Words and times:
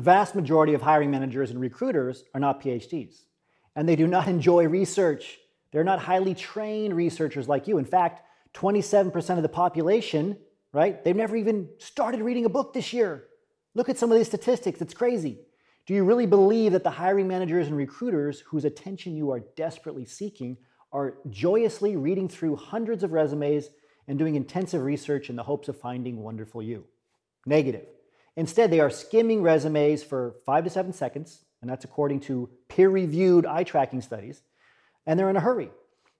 The 0.00 0.04
vast 0.04 0.34
majority 0.34 0.72
of 0.72 0.80
hiring 0.80 1.10
managers 1.10 1.50
and 1.50 1.60
recruiters 1.60 2.24
are 2.32 2.40
not 2.40 2.62
PhDs, 2.62 3.24
and 3.76 3.86
they 3.86 3.96
do 3.96 4.06
not 4.06 4.28
enjoy 4.36 4.66
research. 4.66 5.38
They're 5.72 5.84
not 5.84 5.98
highly 5.98 6.34
trained 6.34 6.96
researchers 6.96 7.50
like 7.50 7.68
you. 7.68 7.76
In 7.76 7.84
fact, 7.84 8.22
27% 8.54 9.36
of 9.36 9.42
the 9.42 9.48
population, 9.50 10.38
right, 10.72 11.04
they've 11.04 11.14
never 11.14 11.36
even 11.36 11.68
started 11.76 12.22
reading 12.22 12.46
a 12.46 12.48
book 12.48 12.72
this 12.72 12.94
year. 12.94 13.26
Look 13.74 13.90
at 13.90 13.98
some 13.98 14.10
of 14.10 14.16
these 14.16 14.26
statistics, 14.26 14.80
it's 14.80 14.94
crazy. 14.94 15.40
Do 15.84 15.92
you 15.92 16.02
really 16.02 16.24
believe 16.24 16.72
that 16.72 16.82
the 16.82 16.88
hiring 16.88 17.28
managers 17.28 17.66
and 17.66 17.76
recruiters 17.76 18.40
whose 18.40 18.64
attention 18.64 19.14
you 19.14 19.30
are 19.30 19.40
desperately 19.54 20.06
seeking 20.06 20.56
are 20.94 21.18
joyously 21.28 21.96
reading 21.96 22.26
through 22.26 22.56
hundreds 22.56 23.04
of 23.04 23.12
resumes 23.12 23.68
and 24.08 24.18
doing 24.18 24.34
intensive 24.34 24.82
research 24.82 25.28
in 25.28 25.36
the 25.36 25.42
hopes 25.42 25.68
of 25.68 25.78
finding 25.78 26.22
wonderful 26.22 26.62
you? 26.62 26.86
Negative. 27.44 27.84
Instead, 28.36 28.70
they 28.70 28.80
are 28.80 28.90
skimming 28.90 29.42
resumes 29.42 30.02
for 30.02 30.36
five 30.46 30.64
to 30.64 30.70
seven 30.70 30.92
seconds, 30.92 31.44
and 31.60 31.70
that's 31.70 31.84
according 31.84 32.20
to 32.20 32.48
peer 32.68 32.88
reviewed 32.88 33.46
eye 33.46 33.64
tracking 33.64 34.00
studies, 34.00 34.42
and 35.06 35.18
they're 35.18 35.30
in 35.30 35.36
a 35.36 35.40
hurry. 35.40 35.70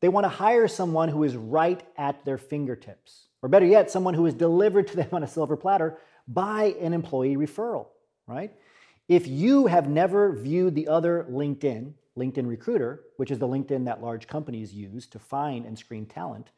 They 0.00 0.08
want 0.08 0.24
to 0.24 0.28
hire 0.28 0.66
someone 0.66 1.08
who 1.08 1.22
is 1.22 1.36
right 1.36 1.82
at 1.96 2.24
their 2.24 2.38
fingertips, 2.38 3.28
or 3.40 3.48
better 3.48 3.66
yet, 3.66 3.90
someone 3.90 4.14
who 4.14 4.26
is 4.26 4.34
delivered 4.34 4.88
to 4.88 4.96
them 4.96 5.08
on 5.12 5.22
a 5.22 5.28
silver 5.28 5.56
platter 5.56 5.98
by 6.26 6.74
an 6.80 6.92
employee 6.92 7.36
referral, 7.36 7.86
right? 8.26 8.52
If 9.08 9.26
you 9.26 9.66
have 9.66 9.88
never 9.88 10.32
viewed 10.32 10.74
the 10.74 10.88
other 10.88 11.26
LinkedIn, 11.30 11.92
LinkedIn 12.16 12.48
Recruiter, 12.48 13.04
which 13.16 13.30
is 13.30 13.38
the 13.38 13.48
LinkedIn 13.48 13.84
that 13.84 14.02
large 14.02 14.26
companies 14.26 14.72
use 14.72 15.06
to 15.08 15.18
find 15.18 15.66
and 15.66 15.78
screen 15.78 16.06
talent, 16.06 16.50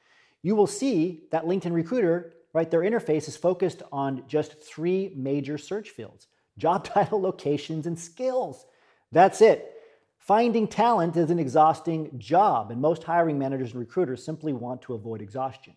you 0.43 0.55
will 0.55 0.67
see 0.67 1.25
that 1.31 1.45
LinkedIn 1.45 1.73
Recruiter, 1.73 2.35
right, 2.55 2.71
their 2.71 2.81
interface 2.81 3.29
is 3.29 3.37
focused 3.37 3.83
on 3.93 4.23
just 4.27 4.63
three 4.63 5.13
major 5.15 5.59
search 5.59 5.91
fields 5.91 6.29
job 6.59 6.85
title, 6.85 7.21
locations, 7.21 7.87
and 7.87 7.99
skills. 7.99 8.65
That's 9.13 9.43
it. 9.43 9.73
Finding 10.19 10.67
talent 10.67 11.17
is 11.19 11.29
an 11.29 11.39
exhausting 11.39 12.19
job, 12.19 12.71
and 12.71 12.81
most 12.81 13.05
hiring 13.05 13.39
managers 13.39 13.73
and 13.73 13.81
recruiters 13.81 14.25
simply 14.25 14.55
want 14.55 14.81
to 14.83 14.95
avoid 14.95 15.21
exhaustion. 15.21 15.75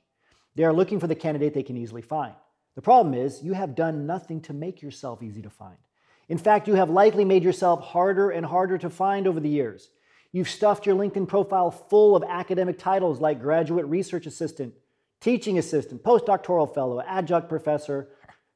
They 0.56 0.64
are 0.64 0.72
looking 0.72 1.02
for 1.02 1.08
the 1.08 1.16
candidate 1.16 1.54
they 1.54 1.64
can 1.64 1.76
easily 1.76 2.02
find. 2.02 2.34
The 2.76 2.82
problem 2.82 3.14
is, 3.14 3.44
you 3.44 3.54
have 3.54 3.76
done 3.76 4.08
nothing 4.08 4.40
to 4.42 4.54
make 4.54 4.82
yourself 4.82 5.22
easy 5.22 5.42
to 5.42 5.50
find. 5.50 5.78
In 6.30 6.38
fact, 6.38 6.68
you 6.68 6.76
have 6.76 6.90
likely 6.90 7.26
made 7.26 7.44
yourself 7.44 7.82
harder 7.82 8.30
and 8.30 8.46
harder 8.46 8.78
to 8.78 8.90
find 8.90 9.28
over 9.28 9.40
the 9.40 9.50
years. 9.50 9.90
You've 10.32 10.50
stuffed 10.50 10.86
your 10.86 10.96
LinkedIn 10.96 11.28
profile 11.28 11.72
full 11.72 12.16
of 12.16 12.24
academic 12.24 12.78
titles 12.78 13.20
like 13.20 13.42
graduate 13.42 13.86
research 13.86 14.26
assistant, 14.26 14.74
teaching 15.20 15.58
assistant, 15.58 16.04
postdoctoral 16.04 16.74
fellow, 16.74 17.02
adjunct 17.02 17.50
professor, 17.50 18.10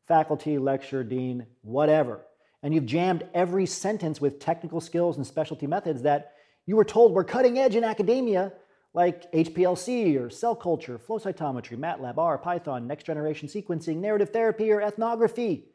faculty, 0.08 0.58
lecturer, 0.58 1.04
dean, 1.04 1.46
whatever. 1.62 2.22
And 2.64 2.74
you've 2.74 2.86
jammed 2.86 3.28
every 3.34 3.66
sentence 3.66 4.22
with 4.22 4.40
technical 4.40 4.82
skills 4.82 5.18
and 5.18 5.26
specialty 5.26 5.68
methods 5.68 6.04
that 6.04 6.34
you 6.66 6.76
were 6.76 6.86
told 6.86 7.14
were 7.14 7.24
cutting 7.24 7.58
edge 7.58 7.76
in 7.76 7.84
academia, 7.84 8.54
like 8.94 9.32
HPLC 9.32 10.20
or 10.20 10.30
cell 10.30 10.56
culture, 10.56 11.00
flow 11.00 11.18
cytometry, 11.18 11.78
MATLAB, 11.78 12.18
R, 12.18 12.38
Python, 12.38 12.88
next 12.88 13.06
generation 13.06 13.48
sequencing, 13.48 13.98
narrative 13.98 14.30
therapy, 14.30 14.72
or 14.72 14.82
ethnography. 14.82 15.66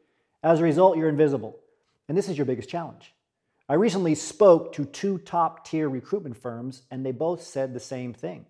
As 0.43 0.59
a 0.59 0.63
result, 0.63 0.97
you're 0.97 1.09
invisible. 1.09 1.59
And 2.07 2.17
this 2.17 2.29
is 2.29 2.37
your 2.37 2.45
biggest 2.45 2.69
challenge. 2.69 3.13
I 3.67 3.73
recently 3.73 4.15
spoke 4.15 4.71
to 4.73 4.85
two 4.85 5.17
top 5.17 5.67
tier 5.67 5.89
recruitment 5.89 6.37
firms, 6.37 6.83
and 6.89 7.05
they 7.05 7.11
both 7.11 7.43
said 7.43 7.73
the 7.73 7.81
same 7.81 8.13
thing. 8.13 8.45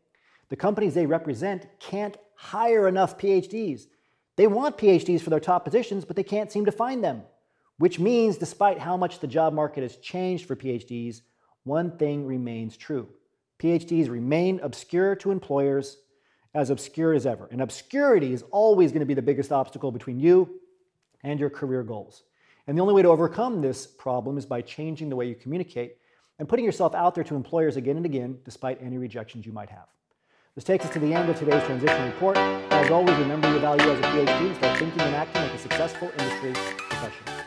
The 0.49 0.55
companies 0.55 0.93
they 0.93 1.07
represent 1.07 1.65
can't 1.79 2.15
hire 2.37 2.87
enough 2.87 3.17
PhDs. 3.17 3.87
They 4.37 4.47
want 4.47 4.77
PhDs 4.77 5.21
for 5.21 5.29
their 5.29 5.39
top 5.39 5.65
positions, 5.65 6.05
but 6.05 6.15
they 6.15 6.23
can't 6.23 6.51
seem 6.51 6.65
to 6.65 6.71
find 6.71 7.03
them. 7.03 7.23
Which 7.77 7.99
means, 7.99 8.37
despite 8.37 8.79
how 8.79 8.97
much 8.97 9.19
the 9.19 9.27
job 9.27 9.53
market 9.53 9.81
has 9.81 9.97
changed 9.97 10.45
for 10.45 10.55
PhDs, 10.55 11.21
one 11.63 11.97
thing 11.97 12.25
remains 12.25 12.77
true 12.77 13.09
PhDs 13.59 14.09
remain 14.09 14.59
obscure 14.61 15.15
to 15.15 15.31
employers, 15.31 15.97
as 16.53 16.69
obscure 16.69 17.13
as 17.13 17.25
ever. 17.25 17.47
And 17.51 17.61
obscurity 17.61 18.33
is 18.33 18.43
always 18.51 18.91
going 18.91 19.01
to 19.01 19.05
be 19.05 19.13
the 19.13 19.21
biggest 19.21 19.51
obstacle 19.51 19.91
between 19.91 20.19
you 20.19 20.59
and 21.23 21.39
your 21.39 21.49
career 21.49 21.83
goals. 21.83 22.23
And 22.67 22.77
the 22.77 22.81
only 22.81 22.93
way 22.93 23.01
to 23.01 23.09
overcome 23.09 23.61
this 23.61 23.87
problem 23.87 24.37
is 24.37 24.45
by 24.45 24.61
changing 24.61 25.09
the 25.09 25.15
way 25.15 25.27
you 25.27 25.35
communicate 25.35 25.97
and 26.39 26.47
putting 26.47 26.65
yourself 26.65 26.93
out 26.93 27.15
there 27.15 27.23
to 27.23 27.35
employers 27.35 27.77
again 27.77 27.97
and 27.97 28.05
again, 28.05 28.37
despite 28.43 28.81
any 28.81 28.97
rejections 28.97 29.45
you 29.45 29.51
might 29.51 29.69
have. 29.69 29.87
This 30.57 30.63
takes 30.63 30.85
us 30.85 30.93
to 30.93 30.99
the 30.99 31.13
end 31.13 31.29
of 31.29 31.37
today's 31.37 31.61
transition 31.65 32.03
report. 32.05 32.35
As 32.35 32.89
always, 32.89 33.15
remember 33.19 33.47
your 33.47 33.59
value 33.59 33.91
as 33.91 33.99
a 33.99 34.01
PhD 34.01 34.47
and 34.47 34.55
start 34.55 34.79
thinking 34.79 35.01
and 35.01 35.15
acting 35.15 35.43
like 35.43 35.53
a 35.53 35.59
successful 35.59 36.09
industry 36.17 36.53
professional. 36.53 37.46